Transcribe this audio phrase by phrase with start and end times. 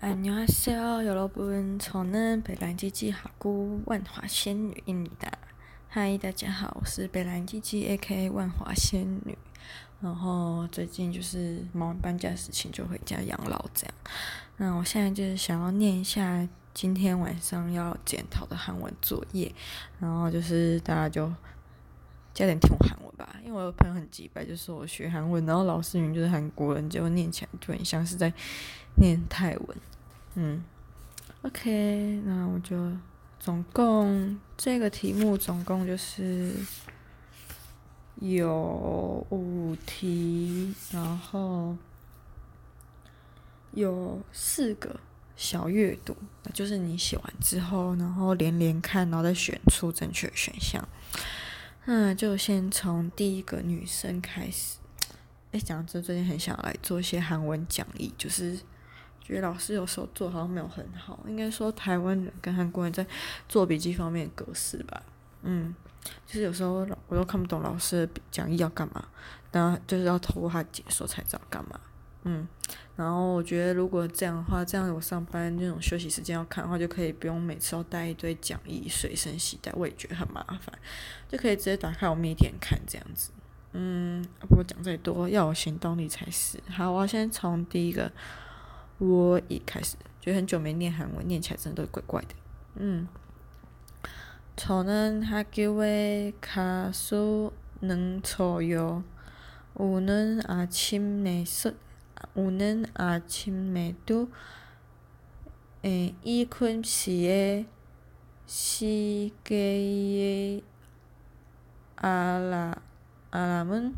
[0.00, 5.28] 哎牛啊小，有老板炒蛋，白兰姐姐下锅，万华仙女应答。
[5.88, 7.96] 嗨，大家好，我是白兰姐姐，A.
[7.96, 8.30] K.
[8.30, 9.36] 万华仙女。
[10.00, 13.94] 然后最近就是忙完搬家事情，就回家养老这样。
[14.58, 19.52] 那我现在就是想要念一下今天晚上要检讨的韩文作业，
[19.98, 21.28] 然后就是大家就。
[22.38, 28.32] 加点听我韩文吧，因为我朋友很急白，就是我学韩文，然后老师名就是韩国人，结果念起来就很像是在
[29.00, 29.76] 念泰文。
[30.36, 30.62] 嗯
[31.42, 32.92] ，OK，那我就
[33.40, 36.52] 总共这个题目总共就是
[38.20, 38.48] 有
[39.30, 41.76] 五题，然后
[43.72, 45.00] 有四个
[45.34, 46.16] 小阅读，
[46.54, 50.88] 就是你写完之后，然后连连看，然后再选出正确选项。
[51.90, 54.76] 那就先从第一个女生开始。
[55.52, 58.54] 哎，讲真，最近很想来做一些韩文讲义，就是
[59.22, 63.06] 觉得老师有时候做好像没有很好，应该说台湾人跟韩国人在
[63.48, 65.02] 做笔记方面格式吧。
[65.40, 65.74] 嗯，
[66.26, 69.08] 就是有时候老我都看不懂老师讲义要干嘛，
[69.52, 71.80] 那就是要透过他解说才知道干嘛。
[72.24, 72.46] 嗯，
[72.96, 80.76] 然后我觉得如果这样的话，这样我上班那种休息时间要看的话，就可以不用每次都带一堆讲义随身携带，我也觉得很麻烦，
[81.28, 83.30] 就可以直接打开我每天点看这样子。
[83.72, 86.58] 嗯，不过讲再多，要有行动力才是。
[86.68, 88.10] 好，我先从第一个
[88.98, 92.34] 我一开始，就很久没念韩文，念起来真的都怪怪的。
[92.76, 93.06] 嗯，
[94.56, 99.04] 从恁阿舅的卡数两错哟，
[99.78, 101.72] 有恁阿亲的说。
[102.34, 104.30] 오는 아침에도
[105.84, 107.68] 에, 이큰 씨의
[108.46, 110.62] 시계의
[111.96, 112.74] 알람,
[113.30, 113.96] 알람은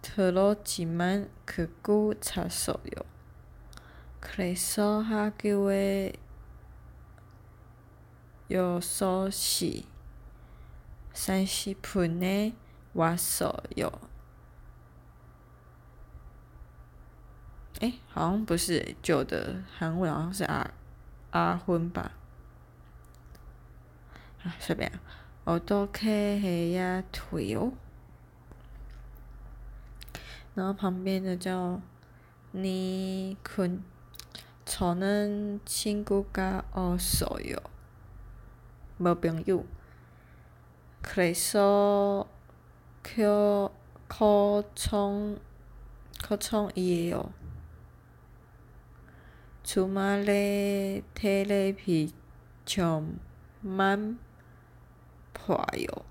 [0.00, 2.80] 들었지만 그고 잤어요.
[4.20, 6.12] 그래서 학교에
[8.50, 9.84] 6시
[11.12, 12.54] 30분에
[12.94, 14.11] 왔어요.
[17.82, 20.64] 哎，好像不是旧的韩文，好像是阿
[21.32, 22.12] 阿昏吧？
[24.44, 25.00] 啊，啥物啊？
[25.44, 27.72] 我都客气呀腿哦。
[30.54, 31.80] 然后旁边的叫
[32.52, 33.82] 尼坤，
[34.64, 37.60] 撮咱新旧加乌所有
[38.98, 39.64] 无朋友，
[41.02, 42.28] 可说
[43.02, 43.72] 可
[44.06, 45.36] 可创
[46.22, 47.32] 可创伊个哦。
[49.64, 52.12] 出马勒，替勒皮
[52.66, 53.08] 像
[53.60, 54.18] 满
[55.32, 56.04] 破哟，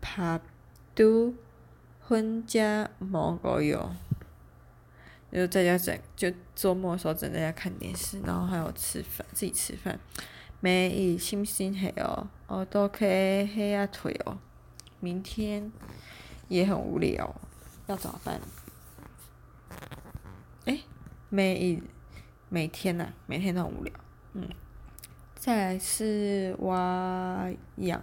[0.00, 0.40] 拍
[0.94, 1.32] 都
[2.08, 3.94] 分家某个哟。
[5.32, 9.98] 就在家整，就周末的时候整在家看电视，然后还有吃饭，自己吃饭。
[10.60, 12.98] 没意心心黑哦，我都去
[13.54, 14.38] 黑啊腿哦。
[15.00, 15.70] 明天
[16.48, 17.34] 也很无聊，
[17.88, 18.40] 要怎么办？
[20.66, 20.78] 哎？
[21.36, 21.82] 每
[22.48, 23.92] 每天呐，每天都很无聊。
[24.34, 24.48] 嗯，
[25.34, 28.00] 再来是我养